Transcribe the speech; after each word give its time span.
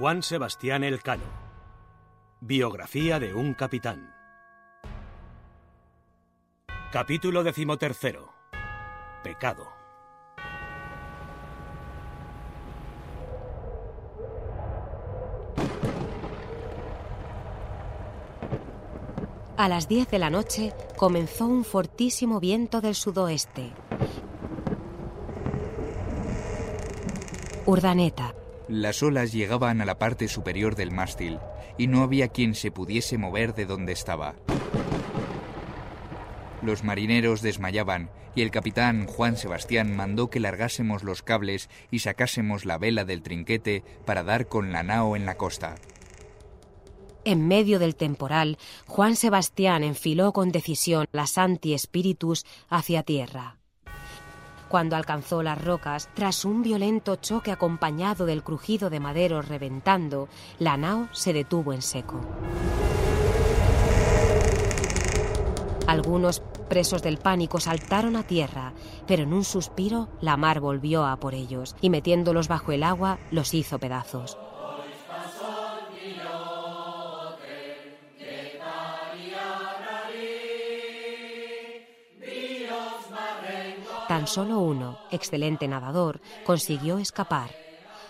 Juan 0.00 0.22
Sebastián 0.22 0.82
Elcano. 0.82 1.24
Biografía 2.40 3.20
de 3.20 3.34
un 3.34 3.52
capitán. 3.52 4.14
Capítulo 6.90 7.44
decimotercero. 7.44 8.32
Pecado. 9.22 9.68
A 19.58 19.68
las 19.68 19.86
10 19.86 20.10
de 20.10 20.18
la 20.18 20.30
noche 20.30 20.72
comenzó 20.96 21.44
un 21.44 21.62
fortísimo 21.62 22.40
viento 22.40 22.80
del 22.80 22.94
sudoeste. 22.94 23.70
Urdaneta. 27.66 28.39
Las 28.70 29.02
olas 29.02 29.32
llegaban 29.32 29.80
a 29.80 29.84
la 29.84 29.98
parte 29.98 30.28
superior 30.28 30.76
del 30.76 30.92
mástil 30.92 31.40
y 31.76 31.88
no 31.88 32.04
había 32.04 32.28
quien 32.28 32.54
se 32.54 32.70
pudiese 32.70 33.18
mover 33.18 33.52
de 33.52 33.66
donde 33.66 33.92
estaba. 33.92 34.36
Los 36.62 36.84
marineros 36.84 37.42
desmayaban 37.42 38.10
y 38.36 38.42
el 38.42 38.52
capitán 38.52 39.08
Juan 39.08 39.36
Sebastián 39.36 39.96
mandó 39.96 40.30
que 40.30 40.38
largásemos 40.38 41.02
los 41.02 41.24
cables 41.24 41.68
y 41.90 41.98
sacásemos 41.98 42.64
la 42.64 42.78
vela 42.78 43.04
del 43.04 43.22
trinquete 43.22 43.82
para 44.06 44.22
dar 44.22 44.46
con 44.46 44.70
la 44.70 44.84
nao 44.84 45.16
en 45.16 45.26
la 45.26 45.34
costa. 45.34 45.74
En 47.24 47.48
medio 47.48 47.80
del 47.80 47.96
temporal, 47.96 48.56
Juan 48.86 49.16
Sebastián 49.16 49.82
enfiló 49.82 50.32
con 50.32 50.52
decisión 50.52 51.06
las 51.10 51.38
anti-espíritus 51.38 52.46
hacia 52.68 53.02
tierra. 53.02 53.59
Cuando 54.70 54.94
alcanzó 54.94 55.42
las 55.42 55.60
rocas, 55.60 56.08
tras 56.14 56.44
un 56.44 56.62
violento 56.62 57.16
choque 57.16 57.50
acompañado 57.50 58.24
del 58.24 58.44
crujido 58.44 58.88
de 58.88 59.00
maderos 59.00 59.48
reventando, 59.48 60.28
la 60.60 60.76
nao 60.76 61.08
se 61.10 61.32
detuvo 61.32 61.72
en 61.72 61.82
seco. 61.82 62.20
Algunos 65.88 66.40
presos 66.68 67.02
del 67.02 67.18
pánico 67.18 67.58
saltaron 67.58 68.14
a 68.14 68.22
tierra, 68.22 68.72
pero 69.08 69.24
en 69.24 69.32
un 69.32 69.42
suspiro 69.42 70.08
la 70.20 70.36
mar 70.36 70.60
volvió 70.60 71.04
a 71.04 71.16
por 71.16 71.34
ellos 71.34 71.74
y 71.80 71.90
metiéndolos 71.90 72.46
bajo 72.46 72.70
el 72.70 72.84
agua 72.84 73.18
los 73.32 73.52
hizo 73.54 73.80
pedazos. 73.80 74.38
Tan 84.20 84.26
solo 84.26 84.58
uno, 84.58 84.98
excelente 85.10 85.66
nadador, 85.66 86.20
consiguió 86.44 86.98
escapar. 86.98 87.52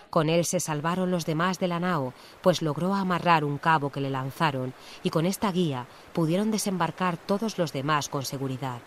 Con 0.09 0.27
él 0.27 0.43
se 0.43 0.59
salvaron 0.59 1.09
los 1.09 1.25
demás 1.25 1.57
de 1.57 1.69
la 1.69 1.79
nao, 1.79 2.13
pues 2.41 2.61
logró 2.61 2.93
amarrar 2.93 3.45
un 3.45 3.57
cabo 3.57 3.93
que 3.93 4.01
le 4.01 4.09
lanzaron 4.09 4.73
y 5.03 5.09
con 5.09 5.25
esta 5.25 5.53
guía 5.53 5.87
pudieron 6.11 6.51
desembarcar 6.51 7.15
todos 7.15 7.57
los 7.57 7.71
demás 7.71 8.09
con 8.09 8.25
seguridad. 8.25 8.79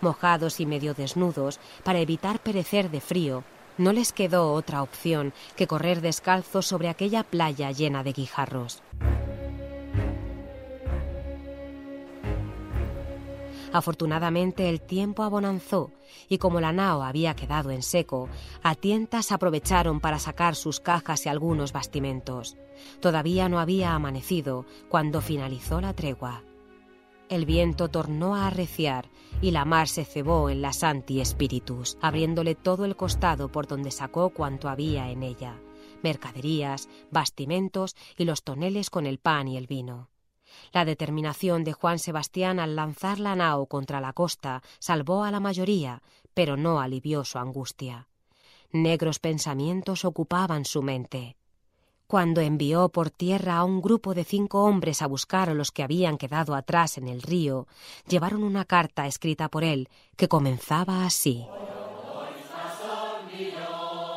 Mojados 0.00 0.60
y 0.60 0.66
medio 0.66 0.94
desnudos, 0.94 1.58
para 1.82 1.98
evitar 1.98 2.38
perecer 2.38 2.88
de 2.88 3.00
frío, 3.00 3.42
no 3.76 3.92
les 3.92 4.12
quedó 4.12 4.52
otra 4.52 4.80
opción 4.80 5.32
que 5.56 5.66
correr 5.66 6.02
descalzos 6.02 6.68
sobre 6.68 6.88
aquella 6.88 7.24
playa 7.24 7.72
llena 7.72 8.04
de 8.04 8.12
guijarros. 8.12 8.80
Afortunadamente 13.74 14.68
el 14.68 14.80
tiempo 14.80 15.24
abonanzó 15.24 15.90
y 16.28 16.38
como 16.38 16.60
la 16.60 16.72
nao 16.72 17.02
había 17.02 17.34
quedado 17.34 17.72
en 17.72 17.82
seco, 17.82 18.28
a 18.62 18.76
tientas 18.76 19.32
aprovecharon 19.32 19.98
para 19.98 20.20
sacar 20.20 20.54
sus 20.54 20.78
cajas 20.78 21.26
y 21.26 21.28
algunos 21.28 21.72
bastimentos. 21.72 22.56
Todavía 23.00 23.48
no 23.48 23.58
había 23.58 23.96
amanecido 23.96 24.64
cuando 24.88 25.20
finalizó 25.20 25.80
la 25.80 25.92
tregua. 25.92 26.44
El 27.28 27.46
viento 27.46 27.88
tornó 27.88 28.36
a 28.36 28.46
arreciar 28.46 29.10
y 29.42 29.50
la 29.50 29.64
mar 29.64 29.88
se 29.88 30.04
cebó 30.04 30.50
en 30.50 30.62
las 30.62 30.84
anti-espíritus, 30.84 31.98
abriéndole 32.00 32.54
todo 32.54 32.84
el 32.84 32.94
costado 32.94 33.50
por 33.50 33.66
donde 33.66 33.90
sacó 33.90 34.30
cuanto 34.30 34.68
había 34.68 35.10
en 35.10 35.24
ella, 35.24 35.58
mercaderías, 36.00 36.88
bastimentos 37.10 37.96
y 38.16 38.24
los 38.24 38.44
toneles 38.44 38.88
con 38.88 39.04
el 39.04 39.18
pan 39.18 39.48
y 39.48 39.56
el 39.56 39.66
vino. 39.66 40.13
La 40.72 40.84
determinación 40.84 41.64
de 41.64 41.72
Juan 41.72 41.98
Sebastián 41.98 42.58
al 42.60 42.76
lanzar 42.76 43.20
la 43.20 43.36
nao 43.36 43.66
contra 43.66 44.00
la 44.00 44.12
costa 44.12 44.62
salvó 44.78 45.24
a 45.24 45.30
la 45.30 45.40
mayoría, 45.40 46.02
pero 46.34 46.56
no 46.56 46.80
alivió 46.80 47.24
su 47.24 47.38
angustia. 47.38 48.08
Negros 48.72 49.18
pensamientos 49.20 50.04
ocupaban 50.04 50.64
su 50.64 50.82
mente. 50.82 51.36
Cuando 52.06 52.40
envió 52.40 52.90
por 52.90 53.10
tierra 53.10 53.56
a 53.56 53.64
un 53.64 53.80
grupo 53.80 54.14
de 54.14 54.24
cinco 54.24 54.64
hombres 54.64 55.00
a 55.00 55.06
buscar 55.06 55.48
a 55.48 55.54
los 55.54 55.72
que 55.72 55.82
habían 55.82 56.18
quedado 56.18 56.54
atrás 56.54 56.98
en 56.98 57.08
el 57.08 57.22
río, 57.22 57.66
llevaron 58.06 58.44
una 58.44 58.64
carta 58.64 59.06
escrita 59.06 59.48
por 59.48 59.64
él 59.64 59.88
que 60.16 60.28
comenzaba 60.28 61.06
así. 61.06 61.46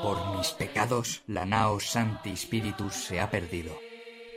Por 0.01 0.37
mis 0.37 0.49
pecados, 0.49 1.23
la 1.27 1.45
nao 1.45 1.79
Santi 1.79 2.35
Spiritus 2.35 2.93
se 2.93 3.19
ha 3.19 3.31
perdido. 3.31 3.73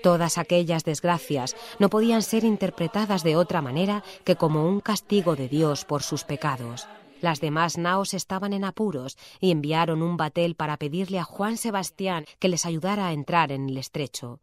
Todas 0.02 0.38
aquellas 0.38 0.84
desgracias 0.84 1.56
no 1.78 1.90
podían 1.90 2.22
ser 2.22 2.44
interpretadas 2.44 3.22
de 3.22 3.36
otra 3.36 3.60
manera 3.60 4.02
que 4.24 4.36
como 4.36 4.66
un 4.66 4.80
castigo 4.80 5.36
de 5.36 5.48
Dios 5.48 5.84
por 5.84 6.02
sus 6.02 6.24
pecados. 6.24 6.88
Las 7.20 7.40
demás 7.40 7.76
naos 7.76 8.14
estaban 8.14 8.54
en 8.54 8.64
apuros 8.64 9.18
y 9.40 9.50
enviaron 9.50 10.00
un 10.02 10.16
batel 10.16 10.54
para 10.54 10.78
pedirle 10.78 11.18
a 11.18 11.24
Juan 11.24 11.58
Sebastián 11.58 12.24
que 12.38 12.48
les 12.48 12.64
ayudara 12.64 13.08
a 13.08 13.12
entrar 13.12 13.52
en 13.52 13.68
el 13.68 13.76
estrecho. 13.76 14.40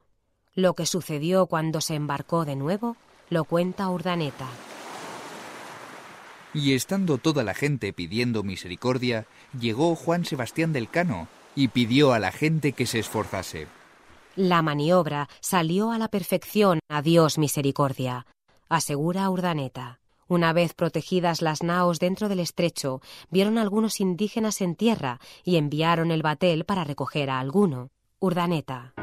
Lo 0.54 0.76
que 0.76 0.86
sucedió 0.86 1.48
cuando 1.48 1.82
se 1.82 1.96
embarcó 1.96 2.46
de 2.46 2.56
nuevo 2.56 2.96
lo 3.30 3.44
cuenta 3.46 3.90
Urdaneta. 3.90 4.48
Y 6.54 6.74
estando 6.74 7.18
toda 7.18 7.44
la 7.44 7.54
gente 7.54 7.94
pidiendo 7.94 8.44
misericordia, 8.44 9.26
llegó 9.60 9.96
Juan 9.96 10.24
Sebastián 10.24 10.72
del 10.72 10.90
Cano 10.90 11.28
y 11.56 11.70
pidió 11.70 12.14
a 12.14 12.20
la 12.20 12.32
gente 12.32 12.74
que 12.74 12.86
se 12.86 13.00
esforzase. 13.00 13.68
La 14.38 14.62
maniobra 14.62 15.30
salió 15.40 15.90
a 15.90 15.98
la 15.98 16.10
perfección, 16.10 16.78
a 16.90 17.02
Dios 17.02 17.40
misericordia, 17.40 18.28
asegura 18.70 19.28
Urdaneta. 19.32 20.00
Una 20.28 20.54
vez 20.54 20.76
protegidas 20.76 21.42
las 21.42 21.64
naos 21.64 22.00
dentro 22.00 22.30
del 22.30 22.40
estrecho, 22.40 23.02
vieron 23.32 23.58
algunos 23.58 24.00
indígenas 24.00 24.62
en 24.62 24.76
tierra 24.76 25.20
y 25.44 25.56
enviaron 25.56 26.12
el 26.12 26.22
batel 26.22 26.66
para 26.66 26.84
recoger 26.84 27.32
a 27.32 27.40
alguno. 27.40 27.90
Urdaneta. 28.20 28.94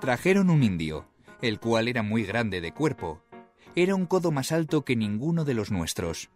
Trajeron 0.00 0.48
un 0.48 0.62
indio, 0.62 1.06
el 1.42 1.60
cual 1.60 1.88
era 1.88 2.02
muy 2.02 2.24
grande 2.24 2.62
de 2.62 2.72
cuerpo. 2.72 3.20
Era 3.76 3.94
un 3.94 4.06
codo 4.06 4.30
más 4.30 4.50
alto 4.50 4.82
que 4.82 4.96
ninguno 4.96 5.44
de 5.44 5.52
los 5.52 5.70
nuestros. 5.70 6.30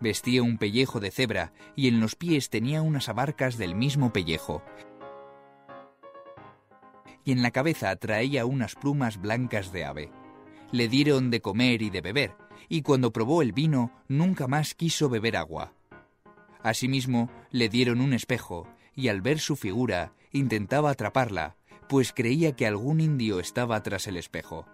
Vestía 0.00 0.42
un 0.42 0.58
pellejo 0.58 1.00
de 1.00 1.10
cebra 1.10 1.54
y 1.76 1.88
en 1.88 1.98
los 1.98 2.14
pies 2.14 2.50
tenía 2.50 2.82
unas 2.82 3.08
abarcas 3.08 3.56
del 3.56 3.74
mismo 3.74 4.12
pellejo, 4.12 4.62
y 7.24 7.32
en 7.32 7.42
la 7.42 7.50
cabeza 7.50 7.94
traía 7.96 8.46
unas 8.46 8.74
plumas 8.74 9.20
blancas 9.20 9.72
de 9.72 9.84
ave. 9.84 10.10
Le 10.72 10.88
dieron 10.88 11.30
de 11.30 11.40
comer 11.40 11.82
y 11.82 11.90
de 11.90 12.00
beber, 12.00 12.34
y 12.68 12.82
cuando 12.82 13.12
probó 13.12 13.42
el 13.42 13.52
vino 13.52 13.90
nunca 14.08 14.46
más 14.46 14.74
quiso 14.74 15.08
beber 15.08 15.36
agua. 15.36 15.72
Asimismo, 16.62 17.30
le 17.50 17.68
dieron 17.68 18.00
un 18.00 18.12
espejo, 18.12 18.68
y 18.94 19.08
al 19.08 19.20
ver 19.20 19.38
su 19.38 19.56
figura 19.56 20.12
intentaba 20.32 20.90
atraparla, 20.90 21.56
pues 21.88 22.12
creía 22.12 22.54
que 22.54 22.66
algún 22.66 23.00
indio 23.00 23.40
estaba 23.40 23.82
tras 23.82 24.06
el 24.06 24.16
espejo. 24.16 24.66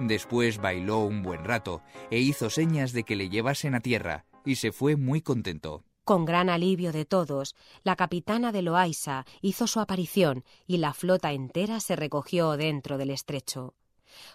Después 0.00 0.58
bailó 0.58 1.04
un 1.04 1.22
buen 1.22 1.44
rato 1.44 1.82
e 2.10 2.18
hizo 2.18 2.50
señas 2.50 2.92
de 2.92 3.04
que 3.04 3.14
le 3.14 3.28
llevasen 3.28 3.74
a 3.74 3.80
tierra, 3.80 4.24
y 4.44 4.56
se 4.56 4.72
fue 4.72 4.96
muy 4.96 5.20
contento. 5.20 5.84
Con 6.04 6.26
gran 6.26 6.50
alivio 6.50 6.92
de 6.92 7.06
todos, 7.06 7.54
la 7.82 7.96
capitana 7.96 8.52
de 8.52 8.60
Loaiza 8.60 9.24
hizo 9.40 9.66
su 9.66 9.80
aparición 9.80 10.44
y 10.66 10.76
la 10.76 10.92
flota 10.92 11.32
entera 11.32 11.80
se 11.80 11.96
recogió 11.96 12.58
dentro 12.58 12.98
del 12.98 13.10
estrecho. 13.10 13.74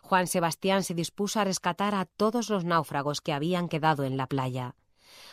Juan 0.01 0.25
Sebastián 0.25 0.83
se 0.83 0.95
dispuso 0.95 1.39
a 1.39 1.43
rescatar 1.43 1.93
a 1.93 2.05
todos 2.05 2.49
los 2.49 2.65
náufragos 2.65 3.21
que 3.21 3.33
habían 3.33 3.69
quedado 3.69 4.03
en 4.03 4.17
la 4.17 4.25
playa. 4.25 4.75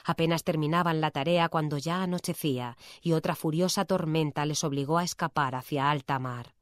Apenas 0.05 0.45
terminaban 0.45 1.01
la 1.01 1.11
tarea 1.11 1.49
cuando 1.49 1.79
ya 1.79 2.03
anochecía 2.03 2.77
y 3.01 3.13
otra 3.13 3.35
furiosa 3.35 3.87
tormenta 3.87 4.45
les 4.45 4.63
obligó 4.63 4.99
a 4.99 5.05
escapar 5.05 5.55
hacia 5.55 5.91
alta 5.91 6.19
mar. 6.19 6.55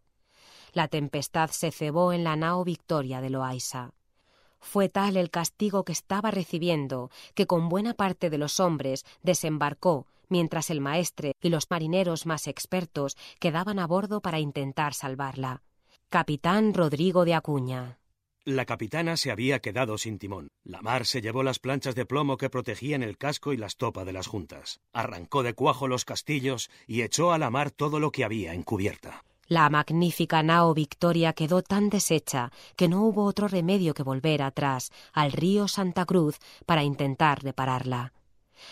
La 0.73 0.87
tempestad 0.87 1.51
se 1.51 1.73
cebó 1.73 2.13
en 2.13 2.23
la 2.23 2.37
nao 2.37 2.65
Victoria 2.65 3.21
de 3.21 3.31
Loaiza. 3.31 3.93
Fue 4.65 4.89
tal 4.89 5.17
el 5.17 5.31
castigo 5.31 5.85
que 5.85 5.93
estaba 5.93 6.31
recibiendo 6.31 7.11
que 7.35 7.47
con 7.47 7.69
buena 7.69 7.95
parte 7.95 8.31
de 8.31 8.39
los 8.39 8.59
hombres 8.61 9.05
desembarcó 9.23 10.07
mientras 10.29 10.71
el 10.71 10.81
maestre 10.81 11.35
y 11.41 11.51
los 11.51 11.71
marineros 11.71 12.25
más 12.25 12.49
expertos 12.49 13.17
quedaban 13.39 13.79
a 13.79 13.87
bordo 13.87 14.21
para 14.21 14.41
intentar 14.41 14.95
salvarla. 14.95 15.63
Capitán 16.09 16.73
Rodrigo 16.73 17.25
de 17.25 17.35
Acuña. 17.35 17.99
La 18.47 18.65
capitana 18.65 19.17
se 19.17 19.31
había 19.31 19.61
quedado 19.61 19.97
sin 19.97 20.19
timón. 20.19 20.49
La 20.65 20.81
mar 20.81 21.07
se 21.07 21.21
llevó 21.21 21.43
las 21.43 21.59
planchas 21.59 21.95
de 21.95 22.07
plomo 22.07 22.37
que 22.37 22.51
protegían 22.51 23.03
el 23.03 23.17
casco 23.19 23.53
y 23.53 23.59
la 23.59 23.67
estopa 23.67 24.05
de 24.05 24.13
las 24.15 24.27
juntas. 24.27 24.81
Arrancó 24.93 25.43
de 25.43 25.55
cuajo 25.55 25.89
los 25.89 26.05
castillos 26.05 26.71
y 26.87 27.03
echó 27.03 27.33
a 27.33 27.39
la 27.39 27.51
mar 27.51 27.71
todo 27.71 28.01
lo 28.01 28.11
que 28.13 28.25
había 28.25 28.55
en 28.55 28.63
cubierta. 28.63 29.25
La 29.47 29.69
magnífica 29.69 30.43
nao 30.43 30.73
Victoria 30.75 31.33
quedó 31.35 31.63
tan 31.63 31.91
deshecha 31.91 32.51
que 32.77 32.89
no 32.89 33.03
hubo 33.03 33.25
otro 33.25 33.49
remedio 33.49 33.93
que 33.95 34.03
volver 34.03 34.43
atrás 34.43 34.91
al 35.13 35.33
río 35.33 35.69
Santa 35.69 36.07
Cruz 36.07 36.39
para 36.67 36.83
intentar 36.83 37.43
repararla. 37.43 38.13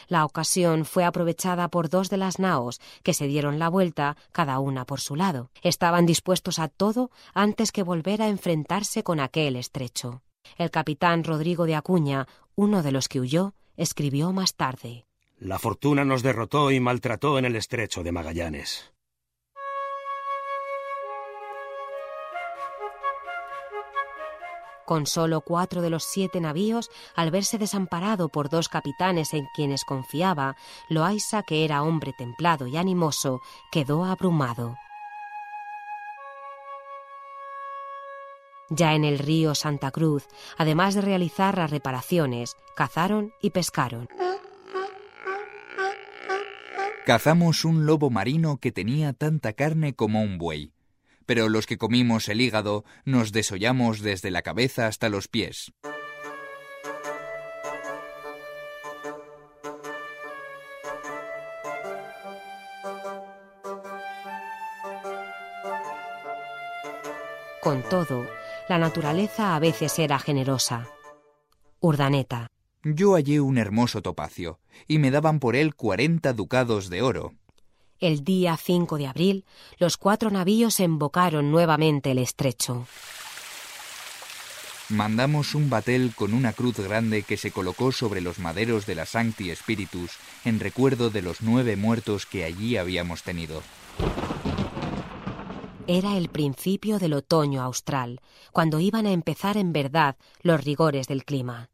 La 0.09 0.25
ocasión 0.25 0.85
fue 0.85 1.05
aprovechada 1.05 1.69
por 1.69 1.89
dos 1.89 2.09
de 2.09 2.17
las 2.17 2.39
naos, 2.39 2.81
que 3.03 3.15
se 3.15 3.27
dieron 3.27 3.59
la 3.59 3.69
vuelta, 3.69 4.17
cada 4.33 4.59
una 4.59 4.87
por 4.87 5.01
su 5.01 5.17
lado. 5.17 5.51
Estaban 5.63 6.07
dispuestos 6.07 6.59
a 6.59 6.69
todo 6.69 7.11
antes 7.35 7.73
que 7.73 7.83
volver 7.83 8.23
a 8.23 8.29
enfrentarse 8.29 9.03
con 9.03 9.21
aquel 9.21 9.57
estrecho. 9.57 10.23
El 10.57 10.71
capitán 10.71 11.25
Rodrigo 11.25 11.67
de 11.67 11.75
Acuña, 11.75 12.27
uno 12.55 12.83
de 12.83 12.93
los 12.93 13.09
que 13.09 13.21
huyó, 13.21 13.55
escribió 13.77 14.33
más 14.33 14.55
tarde. 14.55 15.07
La 15.39 15.59
fortuna 15.59 16.05
nos 16.05 16.23
derrotó 16.23 16.71
y 16.71 16.81
maltrató 16.81 17.39
en 17.39 17.45
el 17.45 17.57
estrecho 17.57 18.03
de 18.03 18.13
Magallanes. 18.13 18.92
Con 24.87 25.07
solo 25.07 25.41
cuatro 25.41 25.83
de 25.83 25.91
los 25.91 26.05
siete 26.05 26.41
navíos, 26.41 26.91
al 27.15 27.31
verse 27.31 27.59
desamparado 27.59 28.29
por 28.29 28.49
dos 28.49 28.69
capitanes 28.69 29.35
en 29.35 29.47
quienes 29.55 29.85
confiaba, 29.85 30.57
Loaiza, 30.89 31.43
que 31.43 31.65
era 31.65 31.83
hombre 31.83 32.13
templado 32.17 32.67
y 32.67 32.77
animoso, 32.77 33.41
quedó 33.71 34.05
abrumado. 34.05 34.77
Ya 38.69 38.95
en 38.95 39.05
el 39.05 39.19
río 39.19 39.55
Santa 39.55 39.91
Cruz, 39.91 40.27
además 40.57 40.95
de 40.95 41.03
realizar 41.03 41.59
las 41.59 41.71
reparaciones, 41.71 42.57
cazaron 42.75 43.35
y 43.41 43.51
pescaron. 43.51 44.09
Cazamos 47.05 47.65
un 47.65 47.85
lobo 47.85 48.11
marino 48.11 48.59
que 48.59 48.73
tenía 48.73 49.13
tanta 49.13 49.53
carne 49.53 49.95
como 49.95 50.23
un 50.23 50.39
buey 50.39 50.73
pero 51.27 51.49
los 51.49 51.67
que 51.67 51.79
comimos 51.79 52.29
el 52.29 52.41
hígado 52.41 52.85
nos 53.05 53.33
desollamos 53.33 54.01
desde 54.01 54.31
la 54.31 54.43
cabeza 54.43 54.87
hasta 54.87 55.09
los 55.09 55.29
pies. 55.29 55.73
Con 67.63 67.83
todo, 67.89 68.27
la 68.69 68.79
naturaleza 68.79 69.55
a 69.55 69.61
veces 69.61 69.97
era 70.01 70.19
generosa. 70.19 70.89
Urdaneta. 71.79 72.49
Yo 72.83 73.13
hallé 73.15 73.41
un 73.41 73.57
hermoso 73.57 74.03
topacio, 74.03 74.59
y 74.89 74.99
me 74.99 75.13
daban 75.13 75.39
por 75.39 75.55
él 75.55 75.77
cuarenta 75.77 76.33
ducados 76.33 76.91
de 76.91 77.03
oro. 77.03 77.35
El 78.03 78.25
día 78.25 78.57
5 78.57 78.99
de 78.99 79.07
abril, 79.07 79.45
los 79.79 79.97
cuatro 79.97 80.29
navíos 80.29 80.81
embocaron 80.81 81.53
nuevamente 81.53 82.11
el 82.11 82.19
estrecho. 82.19 82.85
Mandamos 84.89 85.55
un 85.55 85.71
batel 85.71 86.13
con 86.13 86.35
una 86.35 86.53
cruz 86.53 86.81
grande 86.81 87.23
que 87.23 87.37
se 87.37 87.53
colocó 87.53 87.93
sobre 87.93 88.21
los 88.21 88.41
maderos 88.41 88.87
de 88.87 88.97
la 88.97 89.07
Sancti 89.07 89.55
Spiritus 89.55 90.17
en 90.45 90.59
recuerdo 90.59 91.11
de 91.11 91.23
los 91.23 91.43
nueve 91.43 91.77
muertos 91.77 92.27
que 92.27 92.43
allí 92.43 92.77
habíamos 92.77 93.23
tenido. 93.23 93.63
Era 95.87 96.17
el 96.17 96.29
principio 96.29 96.99
del 96.99 97.13
otoño 97.13 97.63
austral, 97.63 98.21
cuando 98.51 98.81
iban 98.81 99.07
a 99.07 99.13
empezar 99.13 99.57
en 99.57 99.73
verdad 99.73 100.17
los 100.43 100.65
rigores 100.65 101.07
del 101.07 101.25
clima. 101.25 101.71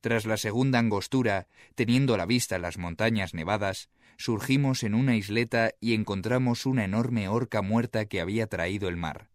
Tras 0.00 0.26
la 0.26 0.36
segunda 0.36 0.78
angostura, 0.78 1.48
teniendo 1.74 2.14
a 2.14 2.18
la 2.18 2.26
vista 2.26 2.56
las 2.60 2.78
montañas 2.78 3.34
nevadas, 3.34 3.90
surgimos 4.20 4.82
en 4.82 4.94
una 4.94 5.16
isleta 5.16 5.72
y 5.80 5.94
encontramos 5.94 6.66
una 6.66 6.84
enorme 6.84 7.28
orca 7.28 7.62
muerta 7.62 8.04
que 8.04 8.20
había 8.20 8.46
traído 8.46 8.90
el 8.90 8.98
mar. 8.98 9.30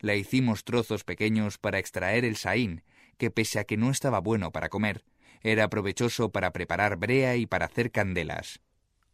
La 0.00 0.14
hicimos 0.14 0.64
trozos 0.64 1.02
pequeños 1.02 1.56
para 1.56 1.78
extraer 1.78 2.26
el 2.26 2.36
saín, 2.36 2.82
que 3.16 3.30
pese 3.30 3.58
a 3.58 3.64
que 3.64 3.78
no 3.78 3.90
estaba 3.90 4.20
bueno 4.20 4.52
para 4.52 4.68
comer, 4.68 5.02
era 5.40 5.68
provechoso 5.70 6.30
para 6.30 6.52
preparar 6.52 6.98
brea 6.98 7.36
y 7.36 7.46
para 7.46 7.64
hacer 7.64 7.90
candelas. 7.90 8.60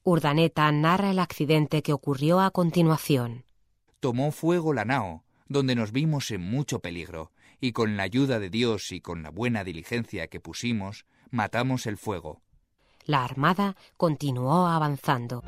Urdaneta 0.03 0.71
narra 0.73 1.12
el 1.12 1.21
accidente 1.21 1.83
que 1.83 1.93
ocurrió 1.93 2.41
a 2.41 2.51
continuación. 2.51 3.44
Tomó 4.01 4.33
fuego 4.33 4.73
la 4.73 4.85
nao, 4.85 5.23
donde 5.47 5.77
nos 5.77 5.93
vimos 5.93 6.33
en 6.33 6.41
mucho 6.41 6.81
peligro, 6.81 7.31
y 7.61 7.71
con 7.71 7.97
la 7.97 8.03
ayuda 8.03 8.41
de 8.41 8.51
Dios 8.51 8.91
y 8.91 9.01
con 9.01 9.23
la 9.23 9.31
buena 9.31 9.62
diligencia 9.62 10.27
que 10.27 10.41
pusimos, 10.41 11.06
matamos 11.31 11.87
el 11.87 11.99
fuego 11.99 12.43
la 13.08 13.25
armada 13.25 13.75
continuó 13.96 14.66
avanzando. 14.66 15.43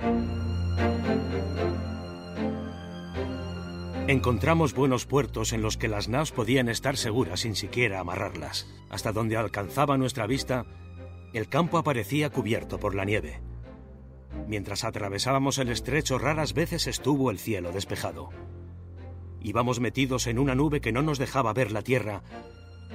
Encontramos 4.08 4.74
buenos 4.74 5.04
puertos 5.04 5.52
en 5.52 5.60
los 5.60 5.76
que 5.76 5.86
las 5.86 6.08
naos 6.08 6.32
podían 6.32 6.70
estar 6.70 6.96
seguras 6.96 7.40
sin 7.40 7.54
siquiera 7.54 8.00
amarrarlas. 8.00 8.66
Hasta 8.88 9.12
donde 9.12 9.36
alcanzaba 9.36 9.98
nuestra 9.98 10.26
vista, 10.26 10.64
el 11.34 11.50
campo 11.50 11.76
aparecía 11.76 12.30
cubierto 12.30 12.80
por 12.80 12.94
la 12.94 13.04
nieve. 13.04 13.42
Mientras 14.48 14.82
atravesábamos 14.82 15.58
el 15.58 15.68
estrecho 15.68 16.18
raras 16.18 16.54
veces 16.54 16.86
estuvo 16.86 17.30
el 17.30 17.38
cielo 17.38 17.72
despejado. 17.72 18.30
Íbamos 19.42 19.80
metidos 19.80 20.26
en 20.28 20.38
una 20.38 20.54
nube 20.54 20.80
que 20.80 20.92
no 20.92 21.02
nos 21.02 21.18
dejaba 21.18 21.52
ver 21.52 21.72
la 21.72 21.82
tierra, 21.82 22.22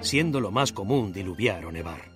siendo 0.01 0.41
lo 0.41 0.49
más 0.49 0.73
común 0.73 1.13
diluviar 1.13 1.65
o 1.65 1.71
nevar 1.71 2.14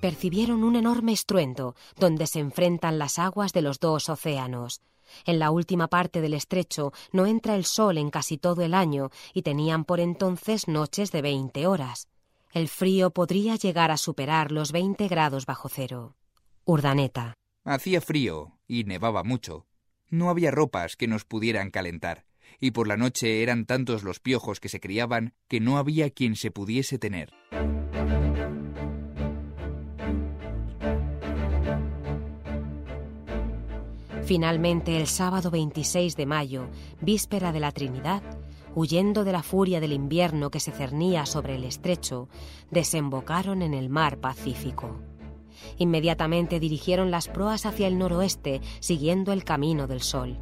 percibieron 0.00 0.64
un 0.64 0.76
enorme 0.76 1.12
estruendo 1.12 1.74
donde 1.96 2.26
se 2.26 2.40
enfrentan 2.40 2.98
las 2.98 3.18
aguas 3.18 3.52
de 3.52 3.62
los 3.62 3.80
dos 3.80 4.08
océanos. 4.08 4.80
En 5.24 5.38
la 5.38 5.50
última 5.50 5.88
parte 5.88 6.20
del 6.20 6.34
estrecho 6.34 6.92
no 7.12 7.26
entra 7.26 7.56
el 7.56 7.64
sol 7.64 7.98
en 7.98 8.10
casi 8.10 8.38
todo 8.38 8.62
el 8.62 8.74
año 8.74 9.10
y 9.34 9.42
tenían 9.42 9.84
por 9.84 10.00
entonces 10.00 10.68
noches 10.68 11.10
de 11.12 11.22
veinte 11.22 11.66
horas. 11.66 12.08
El 12.52 12.68
frío 12.68 13.10
podría 13.10 13.56
llegar 13.56 13.90
a 13.90 13.96
superar 13.96 14.50
los 14.50 14.72
veinte 14.72 15.08
grados 15.08 15.46
bajo 15.46 15.68
cero. 15.68 16.16
Urdaneta. 16.64 17.34
Hacía 17.64 18.00
frío 18.00 18.58
y 18.66 18.84
nevaba 18.84 19.22
mucho. 19.22 19.66
No 20.08 20.30
había 20.30 20.50
ropas 20.50 20.96
que 20.96 21.06
nos 21.06 21.24
pudieran 21.24 21.70
calentar, 21.70 22.24
y 22.58 22.72
por 22.72 22.88
la 22.88 22.96
noche 22.96 23.42
eran 23.42 23.66
tantos 23.66 24.02
los 24.02 24.18
piojos 24.18 24.58
que 24.58 24.68
se 24.68 24.80
criaban 24.80 25.34
que 25.46 25.60
no 25.60 25.78
había 25.78 26.10
quien 26.10 26.34
se 26.34 26.50
pudiese 26.50 26.98
tener. 26.98 27.32
Finalmente, 34.24 34.96
el 34.96 35.06
sábado 35.06 35.50
26 35.50 36.16
de 36.16 36.26
mayo, 36.26 36.68
víspera 37.00 37.52
de 37.52 37.60
la 37.60 37.72
Trinidad, 37.72 38.22
huyendo 38.74 39.24
de 39.24 39.32
la 39.32 39.42
furia 39.42 39.80
del 39.80 39.92
invierno 39.92 40.50
que 40.50 40.60
se 40.60 40.70
cernía 40.70 41.26
sobre 41.26 41.56
el 41.56 41.64
estrecho, 41.64 42.28
desembocaron 42.70 43.62
en 43.62 43.74
el 43.74 43.88
mar 43.88 44.18
Pacífico. 44.18 45.00
Inmediatamente 45.78 46.60
dirigieron 46.60 47.10
las 47.10 47.28
proas 47.28 47.66
hacia 47.66 47.86
el 47.86 47.98
noroeste, 47.98 48.60
siguiendo 48.80 49.32
el 49.32 49.44
camino 49.44 49.86
del 49.86 50.00
sol. 50.00 50.38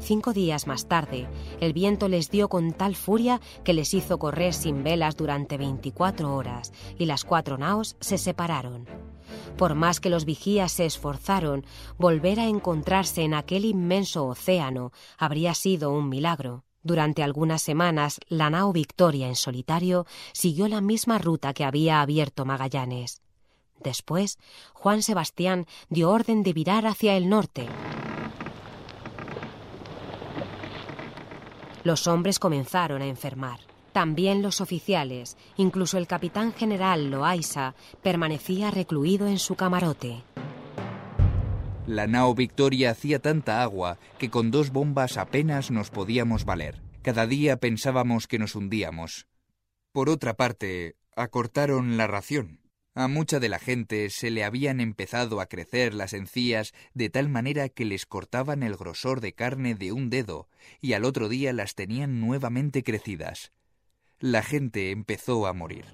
Cinco 0.00 0.32
días 0.32 0.66
más 0.66 0.88
tarde, 0.88 1.28
el 1.60 1.72
viento 1.72 2.08
les 2.08 2.28
dio 2.28 2.48
con 2.48 2.72
tal 2.72 2.96
furia 2.96 3.40
que 3.62 3.72
les 3.72 3.94
hizo 3.94 4.18
correr 4.18 4.52
sin 4.52 4.82
velas 4.82 5.16
durante 5.16 5.56
24 5.58 6.34
horas 6.34 6.72
y 6.98 7.06
las 7.06 7.24
cuatro 7.24 7.56
naos 7.56 7.96
se 8.00 8.18
separaron. 8.18 9.11
Por 9.56 9.74
más 9.74 10.00
que 10.00 10.10
los 10.10 10.24
vigías 10.24 10.72
se 10.72 10.86
esforzaron, 10.86 11.64
volver 11.98 12.40
a 12.40 12.46
encontrarse 12.46 13.22
en 13.22 13.34
aquel 13.34 13.64
inmenso 13.64 14.26
océano 14.26 14.92
habría 15.18 15.54
sido 15.54 15.90
un 15.90 16.08
milagro. 16.08 16.64
Durante 16.82 17.22
algunas 17.22 17.62
semanas, 17.62 18.18
la 18.26 18.50
nao 18.50 18.72
Victoria 18.72 19.28
en 19.28 19.36
solitario 19.36 20.04
siguió 20.32 20.66
la 20.66 20.80
misma 20.80 21.18
ruta 21.18 21.54
que 21.54 21.64
había 21.64 22.00
abierto 22.00 22.44
Magallanes. 22.44 23.22
Después, 23.78 24.38
Juan 24.72 25.02
Sebastián 25.02 25.66
dio 25.90 26.10
orden 26.10 26.42
de 26.42 26.52
virar 26.52 26.86
hacia 26.86 27.16
el 27.16 27.28
norte. 27.28 27.68
Los 31.84 32.06
hombres 32.06 32.38
comenzaron 32.38 33.02
a 33.02 33.06
enfermar. 33.06 33.71
También 33.92 34.40
los 34.40 34.60
oficiales, 34.60 35.36
incluso 35.56 35.98
el 35.98 36.06
capitán 36.06 36.54
general 36.54 37.10
Loaiza, 37.10 37.74
permanecía 38.02 38.70
recluido 38.70 39.26
en 39.26 39.38
su 39.38 39.54
camarote. 39.54 40.22
La 41.86 42.06
nao 42.06 42.34
Victoria 42.34 42.92
hacía 42.92 43.18
tanta 43.18 43.62
agua 43.62 43.98
que 44.18 44.30
con 44.30 44.50
dos 44.50 44.70
bombas 44.70 45.18
apenas 45.18 45.70
nos 45.70 45.90
podíamos 45.90 46.44
valer. 46.44 46.80
Cada 47.02 47.26
día 47.26 47.56
pensábamos 47.56 48.28
que 48.28 48.38
nos 48.38 48.54
hundíamos. 48.54 49.26
Por 49.92 50.08
otra 50.08 50.34
parte, 50.34 50.96
acortaron 51.16 51.96
la 51.96 52.06
ración. 52.06 52.60
A 52.94 53.08
mucha 53.08 53.40
de 53.40 53.48
la 53.48 53.58
gente 53.58 54.08
se 54.10 54.30
le 54.30 54.44
habían 54.44 54.80
empezado 54.80 55.40
a 55.40 55.46
crecer 55.46 55.92
las 55.92 56.12
encías 56.12 56.72
de 56.94 57.10
tal 57.10 57.28
manera 57.28 57.68
que 57.68 57.84
les 57.84 58.06
cortaban 58.06 58.62
el 58.62 58.76
grosor 58.76 59.20
de 59.20 59.32
carne 59.32 59.74
de 59.74 59.92
un 59.92 60.08
dedo 60.08 60.48
y 60.80 60.92
al 60.92 61.04
otro 61.04 61.28
día 61.28 61.52
las 61.52 61.74
tenían 61.74 62.20
nuevamente 62.20 62.82
crecidas. 62.82 63.50
La 64.22 64.44
gente 64.44 64.92
empezó 64.92 65.48
a 65.48 65.52
morir. 65.52 65.84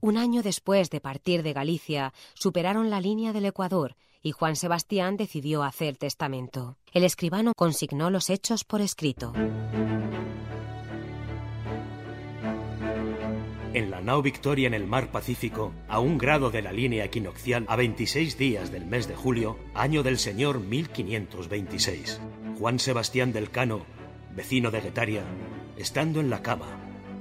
Un 0.00 0.16
año 0.16 0.42
después 0.42 0.88
de 0.88 1.02
partir 1.02 1.42
de 1.42 1.52
Galicia, 1.52 2.14
superaron 2.32 2.88
la 2.88 3.02
línea 3.02 3.34
del 3.34 3.44
Ecuador 3.44 3.96
y 4.22 4.32
Juan 4.32 4.56
Sebastián 4.56 5.18
decidió 5.18 5.62
hacer 5.62 5.98
testamento. 5.98 6.78
El 6.94 7.04
escribano 7.04 7.52
consignó 7.54 8.08
los 8.08 8.30
hechos 8.30 8.64
por 8.64 8.80
escrito. 8.80 9.34
En 13.74 13.90
la 13.90 14.00
nao 14.00 14.22
Victoria 14.22 14.68
en 14.68 14.74
el 14.74 14.86
mar 14.86 15.12
Pacífico, 15.12 15.74
a 15.86 16.00
un 16.00 16.16
grado 16.16 16.50
de 16.50 16.62
la 16.62 16.72
línea 16.72 17.04
equinoccial, 17.04 17.66
a 17.68 17.76
26 17.76 18.38
días 18.38 18.72
del 18.72 18.86
mes 18.86 19.06
de 19.06 19.16
julio, 19.16 19.58
año 19.74 20.02
del 20.02 20.16
señor 20.16 20.60
1526, 20.60 22.22
Juan 22.58 22.78
Sebastián 22.78 23.34
del 23.34 23.50
Cano, 23.50 23.84
vecino 24.38 24.70
de 24.70 24.80
Guetaria, 24.80 25.24
estando 25.76 26.20
en 26.20 26.30
la 26.30 26.42
cama, 26.42 26.68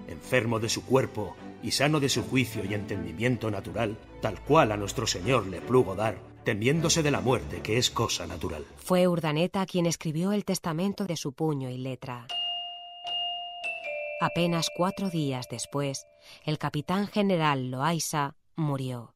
enfermo 0.08 0.60
de 0.60 0.70
su 0.70 0.86
cuerpo 0.86 1.36
y 1.64 1.72
sano 1.72 2.00
de 2.00 2.10
su 2.10 2.22
juicio 2.22 2.64
y 2.64 2.76
entendimiento 2.76 3.50
natural, 3.50 3.98
tal 4.22 4.40
cual 4.42 4.72
a 4.72 4.78
nuestro 4.78 5.08
Señor 5.08 5.48
le 5.48 5.60
plugo 5.60 5.96
dar, 5.96 6.20
temiéndose 6.44 7.02
de 7.02 7.10
la 7.10 7.20
muerte, 7.20 7.62
que 7.62 7.80
es 7.80 7.90
cosa 7.90 8.28
natural. 8.28 8.66
Fue 8.78 9.08
Urdaneta 9.08 9.66
quien 9.66 9.88
escribió 9.88 10.32
el 10.32 10.46
testamento 10.46 11.06
de 11.06 11.18
su 11.18 11.34
puño 11.34 11.72
y 11.72 11.80
letra. 11.80 12.28
Apenas 14.22 14.70
cuatro 14.78 15.10
días 15.10 15.48
después, 15.50 16.06
el 16.46 16.60
capitán 16.60 17.08
general 17.08 17.72
Loaiza 17.72 18.36
murió. 18.56 19.16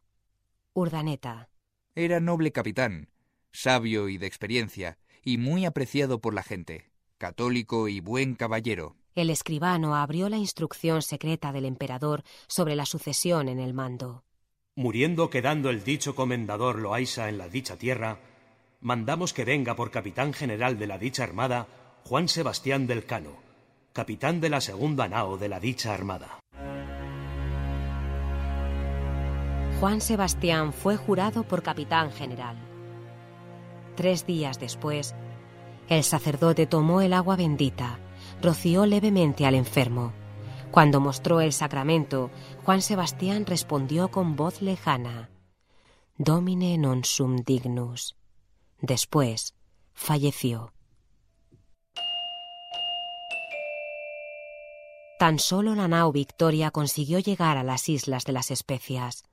Urdaneta. 0.74 1.50
Era 1.94 2.20
noble 2.20 2.52
capitán, 2.52 3.10
sabio 3.52 4.10
y 4.10 4.18
de 4.18 4.26
experiencia, 4.26 4.98
y 5.24 5.38
muy 5.38 5.66
apreciado 5.66 6.20
por 6.20 6.34
la 6.34 6.42
gente, 6.42 6.91
católico 7.22 7.88
y 7.88 8.00
buen 8.00 8.34
caballero. 8.34 8.96
El 9.14 9.30
escribano 9.30 9.96
abrió 9.96 10.28
la 10.28 10.38
instrucción 10.38 11.04
secreta 11.04 11.52
del 11.52 11.66
emperador 11.66 12.24
sobre 12.48 12.76
la 12.76 12.88
sucesión 12.88 13.48
en 13.48 13.60
el 13.60 13.76
mando. 13.76 14.24
Muriendo 14.76 15.30
quedando 15.30 15.70
el 15.70 15.84
dicho 15.84 16.16
comendador 16.16 16.80
Loaiza 16.80 17.30
en 17.30 17.38
la 17.38 17.48
dicha 17.48 17.78
tierra, 17.78 18.18
mandamos 18.80 19.34
que 19.34 19.46
venga 19.46 19.76
por 19.76 19.92
capitán 19.92 20.34
general 20.34 20.80
de 20.80 20.88
la 20.88 20.98
dicha 20.98 21.24
armada 21.24 21.68
Juan 22.06 22.28
Sebastián 22.28 22.88
del 22.88 23.06
Cano, 23.06 23.36
capitán 23.94 24.42
de 24.42 24.50
la 24.50 24.60
segunda 24.60 25.08
nao 25.08 25.38
de 25.38 25.50
la 25.50 25.60
dicha 25.60 25.94
armada. 25.94 26.40
Juan 29.80 30.02
Sebastián 30.02 30.74
fue 30.74 30.98
jurado 30.98 31.44
por 31.44 31.62
capitán 31.62 32.12
general. 32.12 32.58
Tres 33.96 34.26
días 34.26 34.60
después, 34.60 35.14
el 35.90 36.04
sacerdote 36.04 36.66
tomó 36.66 37.02
el 37.02 37.14
agua 37.14 37.36
bendita, 37.36 38.00
roció 38.42 38.86
levemente 38.86 39.46
al 39.46 39.56
enfermo. 39.56 40.14
Cuando 40.72 41.00
mostró 41.00 41.42
el 41.42 41.52
sacramento, 41.52 42.32
Juan 42.64 42.82
Sebastián 42.82 43.46
respondió 43.46 44.10
con 44.10 44.36
voz 44.36 44.62
lejana, 44.62 45.30
Domine 46.18 46.78
non 46.78 47.02
sum 47.04 47.42
dignus. 47.42 48.16
Después, 48.80 49.56
falleció. 49.94 50.72
Tan 55.18 55.40
solo 55.40 55.74
la 55.74 55.88
nao 55.88 56.12
Victoria 56.12 56.70
consiguió 56.72 57.20
llegar 57.20 57.58
a 57.58 57.64
las 57.64 57.90
Islas 57.90 58.24
de 58.26 58.34
las 58.34 58.52
Especias. 58.52 59.24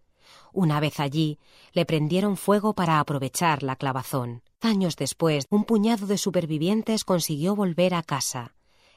Una 0.52 0.80
vez 0.80 1.00
allí, 1.00 1.38
le 1.72 1.84
prendieron 1.84 2.36
fuego 2.36 2.72
para 2.72 3.00
aprovechar 3.00 3.62
la 3.62 3.76
clavazón. 3.76 4.42
Años 4.60 4.96
después, 4.96 5.46
un 5.50 5.64
puñado 5.64 6.06
de 6.06 6.18
supervivientes 6.18 7.04
consiguió 7.04 7.54
volver 7.54 7.94
a 7.94 8.02
casa. 8.02 8.54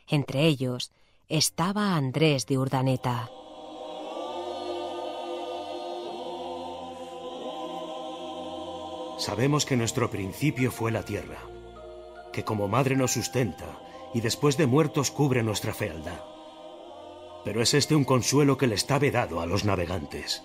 Entre 0.07 0.45
ellos 0.45 0.91
estaba 1.29 1.95
Andrés 1.95 2.45
de 2.47 2.57
Urdaneta. 2.57 3.29
Sabemos 9.17 9.65
que 9.65 9.77
nuestro 9.77 10.09
principio 10.09 10.71
fue 10.71 10.91
la 10.91 11.03
tierra, 11.03 11.37
que 12.33 12.43
como 12.43 12.67
madre 12.67 12.95
nos 12.95 13.11
sustenta 13.11 13.79
y 14.13 14.21
después 14.21 14.57
de 14.57 14.65
muertos 14.65 15.11
cubre 15.11 15.43
nuestra 15.43 15.73
fealdad 15.73 16.21
pero 17.43 17.61
es 17.61 17.73
este 17.73 17.95
un 17.95 18.03
consuelo 18.03 18.57
que 18.57 18.67
le 18.67 18.75
está 18.75 18.99
vedado 18.99 19.41
a 19.41 19.45
los 19.45 19.65
navegantes. 19.65 20.43